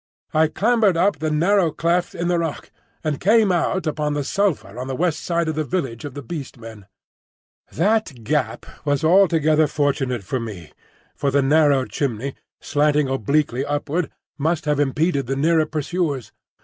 I 0.33 0.47
clambered 0.47 0.97
up 0.97 1.19
the 1.19 1.29
narrow 1.29 1.69
cleft 1.69 2.15
in 2.15 2.27
the 2.27 2.39
rock 2.39 2.71
and 3.03 3.19
came 3.21 3.51
out 3.51 3.85
upon 3.85 4.15
the 4.15 4.23
sulphur 4.23 4.79
on 4.79 4.87
the 4.87 4.95
westward 4.95 5.23
side 5.23 5.47
of 5.47 5.53
the 5.53 5.63
village 5.63 6.05
of 6.05 6.15
the 6.15 6.23
Beast 6.23 6.57
Men. 6.57 6.87
That 7.71 8.23
gap 8.23 8.65
was 8.83 9.03
altogether 9.03 9.67
fortunate 9.67 10.23
for 10.23 10.39
me, 10.39 10.71
for 11.13 11.29
the 11.29 11.43
narrow 11.43 11.85
chimney, 11.85 12.33
slanting 12.59 13.07
obliquely 13.09 13.63
upward, 13.63 14.09
must 14.39 14.65
have 14.65 14.79
impeded 14.79 15.27
the 15.27 15.35
nearer 15.35 15.67
pursuers. 15.67 16.31